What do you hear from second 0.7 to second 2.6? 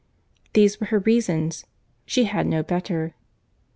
were her reasons—she had